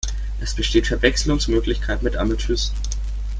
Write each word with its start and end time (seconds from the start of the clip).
Es 0.39 0.55
besteht 0.55 0.87
Verwechslungsmöglichkeit 0.87 2.01
mit 2.01 2.15
Amethyst. 2.17 2.73